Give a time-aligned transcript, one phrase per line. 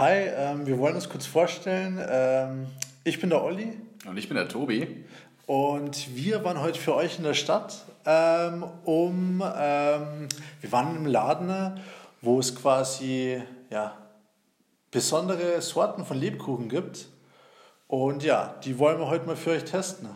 [0.00, 2.02] Hi, ähm, wir wollen uns kurz vorstellen.
[2.08, 2.68] Ähm,
[3.04, 3.78] ich bin der Olli.
[4.06, 5.04] Und ich bin der Tobi.
[5.44, 9.44] Und wir waren heute für euch in der Stadt, ähm, um.
[9.54, 10.28] Ähm,
[10.62, 11.78] wir waren im Laden,
[12.22, 13.94] wo es quasi ja,
[14.90, 17.08] besondere Sorten von Lebkuchen gibt.
[17.86, 20.08] Und ja, die wollen wir heute mal für euch testen.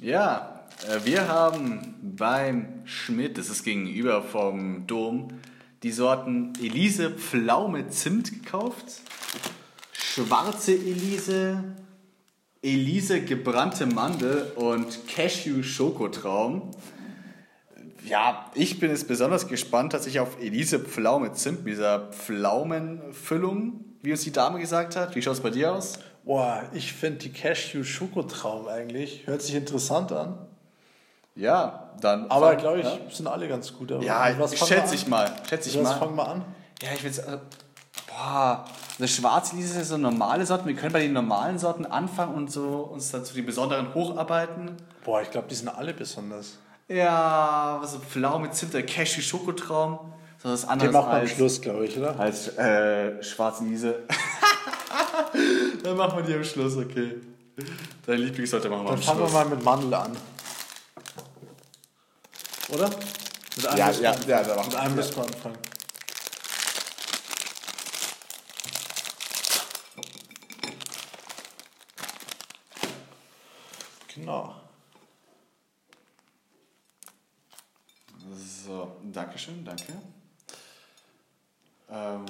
[0.00, 5.26] Ja, äh, wir haben beim Schmidt, das ist gegenüber vom Dom,
[5.82, 8.84] die Sorten Elise Pflaume Zimt gekauft,
[9.92, 11.64] schwarze Elise,
[12.62, 16.70] Elise gebrannte Mandel und Cashew Schokotraum.
[18.04, 24.22] Ja, ich bin jetzt besonders gespannt tatsächlich auf Elise Pflaume Zimt, dieser Pflaumenfüllung, wie uns
[24.22, 25.16] die Dame gesagt hat.
[25.16, 25.98] Wie schaut es bei dir aus?
[26.24, 30.46] Boah, ich finde die Cashew Schokotraum eigentlich, hört sich interessant an.
[31.34, 32.30] Ja, dann.
[32.30, 32.98] Aber glaube ich, ja?
[33.10, 33.92] sind alle ganz gut.
[33.92, 35.30] Aber ja, was schätze ich mal.
[35.48, 35.98] Schätze ich was mal.
[35.98, 36.44] fangen wir an?
[36.82, 37.26] Ja, ich will jetzt.
[37.26, 37.38] Äh,
[38.08, 38.64] boah,
[38.98, 40.66] eine schwarze Lise ist so normale Sorten.
[40.66, 44.76] Wir können bei den normalen Sorten anfangen und so uns dann zu den besonderen hocharbeiten.
[45.04, 46.58] Boah, ich glaube, die sind alle besonders.
[46.88, 50.12] Ja, was so Pflaume, Zimt, Cashew, Schokotraum.
[50.42, 52.18] So was anderes Den machen wir am Schluss, glaube ich, oder?
[52.18, 54.00] Als äh, schwarze Lise.
[55.84, 57.14] dann machen wir die am Schluss, okay.
[58.04, 59.16] Deine Lieblingssorte machen wir dann am Schluss.
[59.16, 60.16] Dann fangen wir mal mit Mandel an.
[62.72, 62.88] Oder?
[63.56, 65.58] Mit einem ja, ja, ja, da mit einem müssen wir anfangen.
[74.14, 74.54] Genau.
[78.64, 79.92] So, Dankeschön, danke.
[81.90, 82.24] Ähm,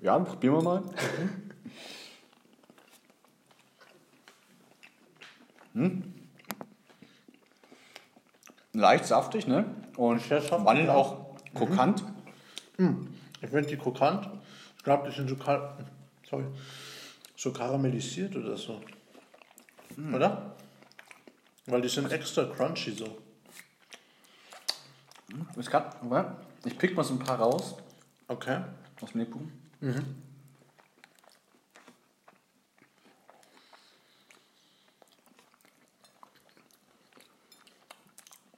[0.00, 0.82] ja, probieren wir mal.
[5.74, 6.17] hm?
[8.78, 9.64] Leicht saftig, ne?
[9.96, 12.04] Und Vanille auch krokant.
[12.76, 13.08] Mhm.
[13.40, 14.28] Ich finde die krokant.
[14.76, 15.36] Ich glaube, die sind so,
[16.28, 16.44] sorry,
[17.36, 18.80] so karamellisiert oder so.
[19.96, 20.14] Mhm.
[20.14, 20.54] Oder?
[21.66, 23.18] Weil die sind extra crunchy so.
[25.58, 25.84] Ich, kann,
[26.64, 27.76] ich pick mal so ein paar raus.
[28.26, 28.60] Okay.
[29.00, 29.52] Aus dem Lebkuchen.
[29.80, 30.27] Mhm.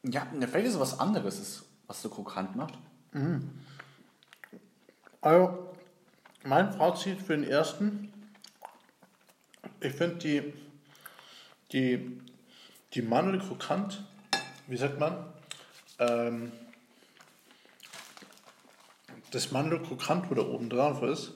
[0.02, 2.74] Ja, vielleicht ist es was anderes, was so krokant macht.
[3.12, 3.50] Mhm.
[5.20, 5.74] Also,
[6.44, 8.12] mein Fazit für den ersten,
[9.80, 10.52] ich finde die,
[11.72, 12.20] die,
[12.94, 14.04] die Mandel krokant,
[14.66, 15.26] wie sagt man?
[15.98, 16.52] Ähm,
[19.30, 21.34] das Mandel krokant, wo da oben drauf ist,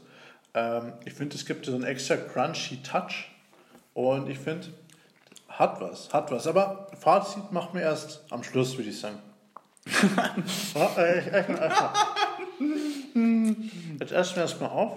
[0.55, 3.31] ähm, ich finde, es gibt so einen extra crunchy Touch
[3.93, 4.69] und ich finde,
[5.59, 6.47] hat was, hat was.
[6.47, 9.19] Aber Fazit machen wir erst am Schluss, würde ich sagen.
[14.01, 14.93] Jetzt essen wir erstmal auf.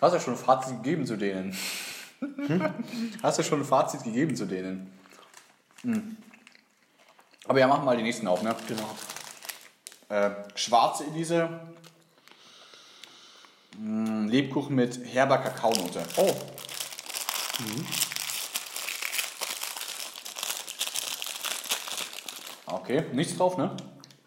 [0.00, 1.56] Hast du schon ein Fazit gegeben zu denen?
[2.20, 2.74] Hm?
[3.22, 4.92] Hast du schon ein Fazit gegeben zu denen?
[5.82, 6.16] Hm.
[7.46, 8.54] Aber ja, machen wir mal die nächsten auf, ne?
[8.66, 8.96] Genau.
[10.08, 11.60] Äh, schwarze Elise.
[13.76, 16.02] Hm, Lebkuchen mit herber Kakaonote.
[16.16, 16.34] Oh,
[17.58, 17.86] Mhm.
[22.66, 23.76] Okay, nichts drauf, ne?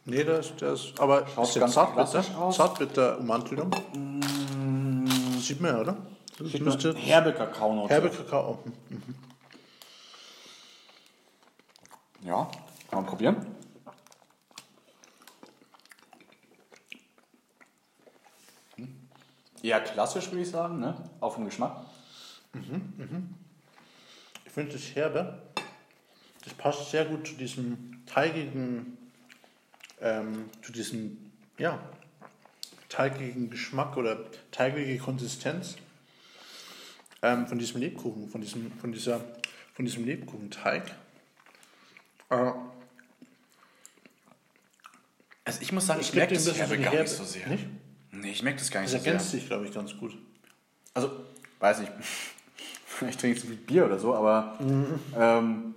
[0.06, 2.56] Nee, das, das aber Schaut ist ganz zartbitter, aus.
[2.56, 3.70] zartbitter Ummantelung.
[3.94, 5.40] Mm.
[5.40, 5.98] Sieht man ja, oder?
[6.38, 7.88] Das Sieht müsste herbe Kakao.
[7.88, 8.60] Herbe Kakao.
[8.90, 9.16] Mhm.
[12.24, 12.50] Ja,
[12.90, 13.46] kann man probieren.
[19.64, 20.96] Eher klassisch, würde ich sagen, ne?
[21.20, 21.76] Auf den Geschmack.
[22.54, 23.36] Mhm, mhm.
[24.46, 25.42] Ich finde das herbe.
[26.44, 28.98] Das passt sehr gut zu diesem teigigen,
[30.02, 31.80] ähm, zu diesem, ja,
[32.90, 34.20] teigigen Geschmack oder
[34.52, 35.78] teigige Konsistenz
[37.22, 39.22] ähm, von diesem Lebkuchen, von diesem, von dieser,
[39.74, 40.92] von diesem Lebkuchenteig.
[42.30, 42.52] Äh,
[45.46, 47.48] also ich muss sagen, ich merke das herbe gar nicht so sehr.
[47.48, 47.68] Nicht?
[48.12, 49.14] Nee, ich merke das gar nicht das so sehr.
[49.14, 50.18] Das ergänzt sich, glaube ich, ganz gut.
[50.94, 51.26] Also,
[51.60, 51.90] weiß ich
[53.10, 55.00] ich trinke zu viel Bier oder so, aber mhm.
[55.18, 55.76] ähm,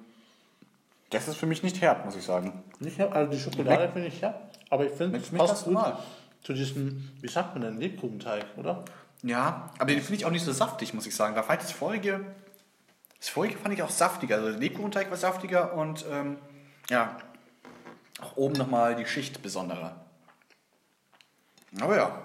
[1.10, 2.64] das ist für mich nicht herb, muss ich sagen.
[2.80, 5.98] Nicht herb, also die Schokolade finde ich herb, aber ich finde es passt gut normal.
[6.42, 8.84] zu diesem, wie sagt man denn, Lebkuchenteig, oder?
[9.22, 11.34] Ja, aber den finde ich auch nicht so saftig, muss ich sagen.
[11.34, 12.20] Da fand ich das vorige,
[13.18, 14.36] das vorige fand ich auch saftiger.
[14.36, 16.36] Also der Lebkuchenteig war saftiger und ähm,
[16.90, 17.16] ja,
[18.20, 20.04] auch oben nochmal die Schicht besonderer.
[21.80, 22.18] Aber ja.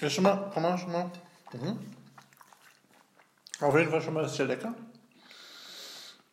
[0.00, 1.10] Ist schon mal, kann man schon mal.
[1.52, 1.78] Mhm.
[3.60, 4.74] Auf jeden Fall schon mal sehr lecker.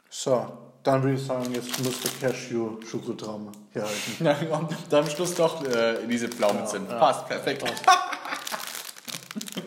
[0.10, 4.18] So, dann würde ich sagen, jetzt muss der Cashew-Schokotraum hier halten.
[4.20, 6.90] Na, und dann am Schluss doch äh, diese Pflaumen sind.
[6.90, 7.00] Ja.
[7.00, 7.64] Passt, perfekt.
[7.64, 7.84] Passt.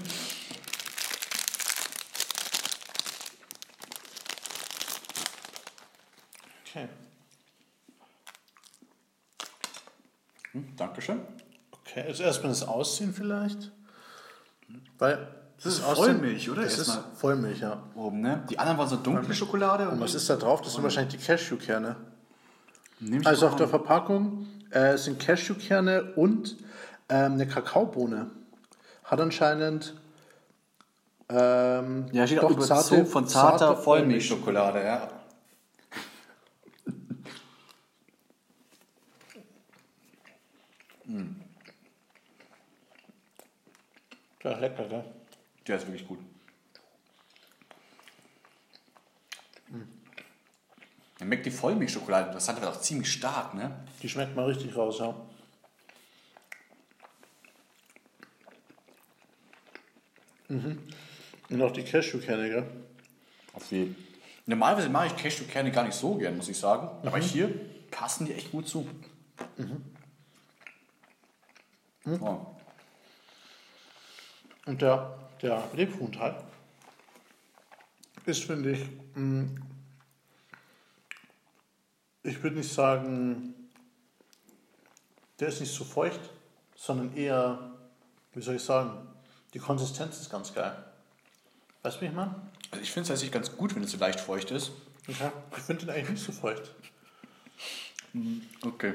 [6.66, 6.88] okay.
[10.52, 11.20] Hm, Dankeschön.
[11.72, 13.72] Okay, jetzt erstmal das Ausziehen vielleicht.
[14.98, 16.62] Weil das ist Vollmilch, oder?
[16.62, 17.00] Das ist.
[17.14, 17.82] Vollmilch, ja.
[17.96, 18.44] Oben, ne?
[18.48, 19.88] Die anderen waren so dunkle Schokolade.
[19.88, 20.62] Und was ist da drauf?
[20.62, 21.96] Das sind wahrscheinlich die Cashewkerne.
[23.24, 23.66] Also auf der.
[23.66, 26.56] Verpackung äh, sind Cashewkerne und
[27.08, 28.30] ähm, eine Kakaobohne.
[29.02, 29.94] Hat anscheinend
[31.28, 35.08] ähm, Ja, steht auch doch überzogen von zarter Vollmilchschokolade, ja.
[44.44, 45.04] Ja, lecker, gell?
[45.66, 46.18] Der ist wirklich gut.
[51.18, 53.84] Man merkt die Vollmilchschokolade, das hat auch ziemlich stark, ne?
[54.02, 55.14] Die schmeckt mal richtig raus, ja.
[60.48, 60.78] Mhm.
[61.48, 62.66] Und auch die Cashewkerne, gell?
[63.54, 63.96] Auf jeden
[64.48, 66.88] Normalerweise mache ich Cashewkerne gar nicht so gern, muss ich sagen.
[67.04, 67.52] Aber hier
[67.90, 68.88] passen die echt gut zu.
[72.20, 72.55] Oh.
[74.66, 76.42] Und der, der Lebkuchenteig
[78.26, 79.46] ist, finde ich, mh,
[82.24, 83.54] ich würde nicht sagen,
[85.38, 86.20] der ist nicht so feucht,
[86.74, 87.70] sondern eher,
[88.34, 89.06] wie soll ich sagen,
[89.54, 90.76] die Konsistenz ist ganz geil.
[91.82, 92.34] Weißt du, wie ich meine?
[92.70, 94.72] Also ich finde es tatsächlich ganz gut, wenn es so leicht feucht ist.
[95.20, 96.74] Ja, ich finde den eigentlich nicht so feucht.
[98.62, 98.94] Okay.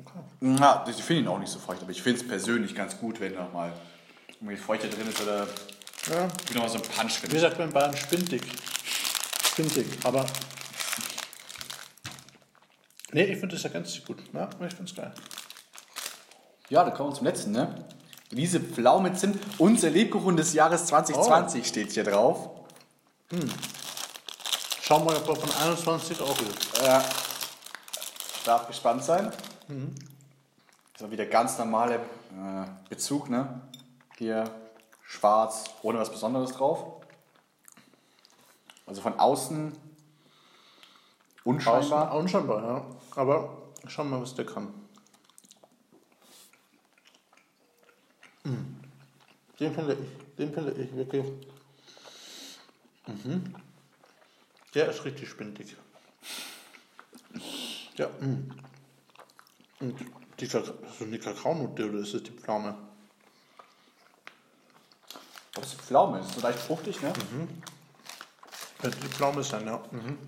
[0.00, 0.56] Okay.
[0.60, 3.20] Ja, ich finde ihn auch nicht so feucht, aber ich finde es persönlich ganz gut,
[3.20, 3.72] wenn noch mal
[4.40, 5.46] irgendwie Feuchte drin ist oder
[6.08, 7.42] Ja, wie noch mal so ein Punch wie drin ist.
[7.42, 8.42] sagt man in Bayern, spintig.
[9.44, 10.24] Spintig, aber.
[13.12, 14.22] Nee, ich finde das ja ganz gut.
[14.32, 15.12] Ja, ich finde es geil.
[16.68, 17.84] Ja, dann kommen wir zum letzten, ne?
[18.30, 22.50] Diese Pflaume Zimt, unser Lebkuchen des Jahres 2020 steht hier drauf.
[24.80, 26.78] Schauen wir mal, ob er von 21 auch ist.
[26.80, 27.04] Ja.
[28.44, 29.32] Darf gespannt sein.
[30.92, 33.60] Das ist wieder ganz normale äh, Bezug, ne?
[34.18, 34.50] Hier
[35.04, 37.04] schwarz, ohne was Besonderes drauf.
[38.86, 39.72] Also von außen
[41.44, 42.10] unscheinbar.
[42.10, 42.86] Außen, unscheinbar, ja.
[43.14, 44.74] Aber schauen wir mal, was der kann.
[48.44, 48.80] Mm.
[49.58, 51.26] Den finde ich, den finde ich wirklich.
[53.06, 53.54] Mhm.
[54.74, 55.76] Der ist richtig spindig.
[57.96, 58.08] Ja.
[58.20, 58.50] mm.
[59.80, 59.96] Und
[60.38, 60.62] die, so
[61.00, 62.76] eine Kakaonutte oder ist das die Pflaume?
[65.54, 67.12] Das ist Pflaume, das ist so leicht fruchtig, ne?
[68.80, 69.82] Könnte die Pflaume sein, ja.
[69.90, 70.18] Mhm.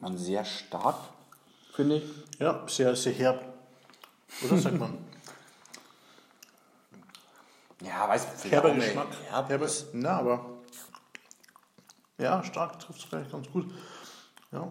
[0.00, 0.96] Man sehr stark,
[1.74, 2.04] finde ich.
[2.38, 3.44] Ja, sehr, sehr herb.
[4.44, 4.98] Oder sagt man?
[7.82, 9.08] Ja, weiß Herber Pflaume, Geschmack.
[9.28, 10.46] Herb Herber, ist- na, aber.
[12.18, 13.72] Ja, stark trifft es vielleicht ganz gut.
[14.52, 14.68] Ja.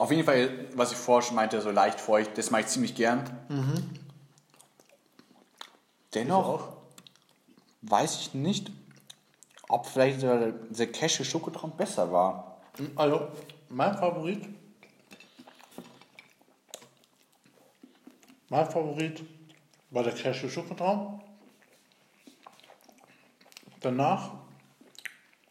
[0.00, 2.94] Auf jeden Fall, was ich vorher schon meinte, so leicht feucht, das mache ich ziemlich
[2.94, 3.22] gern.
[6.14, 6.68] Dennoch auch.
[7.82, 8.72] weiß ich nicht,
[9.68, 12.62] ob vielleicht der, der Cashew Schokotraum besser war.
[12.96, 13.28] Also,
[13.68, 14.48] mein Favorit.
[18.48, 19.22] Mein Favorit
[19.90, 21.20] war der Cashew Schokotraum.
[23.80, 24.30] Danach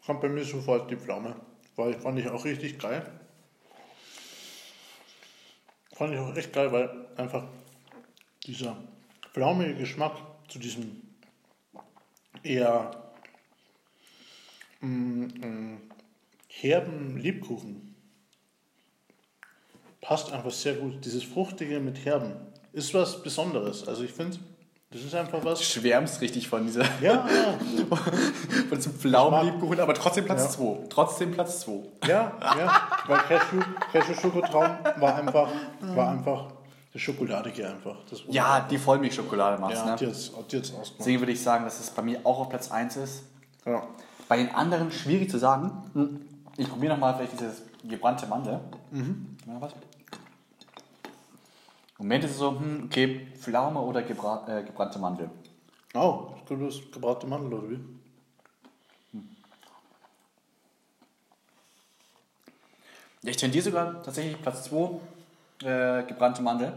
[0.04, 1.36] kommt bei mir sofort die Pflaume.
[1.76, 3.19] Weil fand ich auch richtig geil.
[6.00, 6.88] Fand ich auch echt geil, weil
[7.18, 7.44] einfach
[8.46, 8.74] dieser
[9.34, 10.16] pflaumige Geschmack
[10.48, 11.02] zu diesem
[12.42, 13.12] eher
[14.80, 15.80] mm, mm,
[16.48, 17.94] herben Lebkuchen
[20.00, 21.04] passt einfach sehr gut.
[21.04, 22.32] Dieses Fruchtige mit Herben
[22.72, 23.86] ist was Besonderes.
[23.86, 24.38] Also ich finde,
[24.92, 25.62] das ist einfach Du was.
[25.62, 27.54] schwärmst richtig von dieser Ja, ja,
[28.68, 30.86] von diesem Pflaumenlebkuchen, aber trotzdem Platz 2.
[30.88, 31.72] Trotzdem Platz 2.
[32.08, 32.82] ja, ja.
[33.06, 33.60] Weil Cashew,
[33.92, 35.48] Cashew Schokotraum war einfach,
[35.80, 36.46] war einfach
[36.92, 37.96] das Schokoladige einfach.
[38.10, 39.92] Das Ja, die Vollmilchschokolade macht's, ja, ne?
[39.92, 40.74] hat jetzt, hat jetzt.
[40.98, 43.22] Deswegen würde ich sagen, dass es bei mir auch auf Platz 1 ist.
[43.64, 43.84] Ja.
[44.28, 46.20] Bei den anderen schwierig zu sagen.
[46.56, 48.60] Ich probiere nochmal vielleicht dieses gebrannte Mandel.
[48.92, 49.72] Ja, was?
[52.00, 55.28] Im Moment ist es so, hm, okay, Pflaume oder gebra äh, gebrannte Mandel.
[55.92, 57.80] Oh, ich glaube, du hast gebratene Mandel oder wie?
[63.22, 65.00] Ja, ich tendiere sogar tatsächlich Platz 2,
[65.62, 66.72] äh, gebrannte Mandel.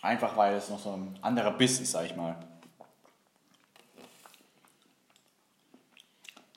[0.00, 2.36] Einfach weil es noch so ein anderer Biss ist, sag ich mal.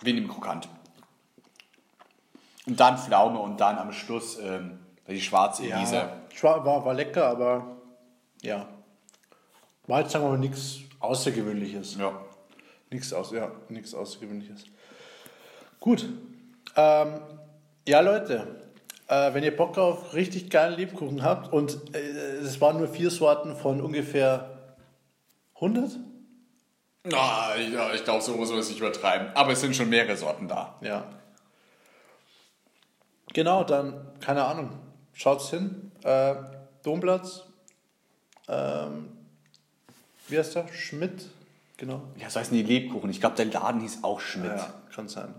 [0.02, 0.70] Wenig krokant.
[2.68, 4.78] Und dann Pflaume und dann am Schluss ähm,
[5.12, 6.10] die schwarze Elise.
[6.34, 7.78] Schwa- war, war lecker, aber
[8.42, 8.68] ja.
[9.88, 11.98] War jetzt sagen wir mal nichts Außergewöhnliches.
[11.98, 12.14] Ja.
[12.90, 14.66] Nichts aus, ja, nichts Außergewöhnliches.
[15.80, 16.06] Gut.
[16.76, 17.22] Ähm,
[17.88, 18.70] ja, Leute,
[19.08, 23.10] äh, wenn ihr Bock auf richtig geilen Lebkuchen habt und äh, es waren nur vier
[23.10, 24.76] Sorten von ungefähr
[25.56, 25.92] 100?
[27.14, 29.30] Ah, ja, ich glaube, so muss man es nicht übertreiben.
[29.36, 30.76] Aber es sind schon mehrere Sorten da.
[30.82, 31.06] Ja.
[33.34, 34.70] Genau, dann, keine Ahnung,
[35.14, 35.92] schaut's hin.
[36.04, 36.36] Äh,
[36.84, 37.44] Domplatz,
[38.48, 39.10] ähm,
[40.28, 40.68] wie heißt der?
[40.70, 41.30] Schmidt,
[41.78, 42.02] genau.
[42.18, 43.10] Ja, so heißen die Lebkuchen.
[43.10, 44.52] Ich glaube, der Laden hieß auch Schmidt.
[44.52, 45.34] Ja, kann sein.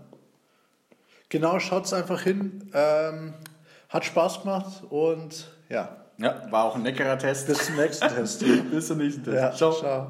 [1.29, 2.69] Genau, schaut's einfach hin.
[2.73, 3.33] Ähm,
[3.89, 7.47] hat Spaß gemacht und ja, Ja, war auch ein leckerer Test.
[7.47, 8.43] bis zum nächsten Test.
[8.71, 9.35] Bis zum nächsten Test.
[9.35, 9.71] Ja, ciao.
[9.73, 10.01] ciao.